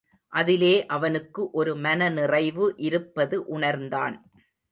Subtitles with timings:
[0.33, 4.15] அதிலே அவனுக்கு ஒரு மனநிறைவு இருப்பது உணர்ந்தான்.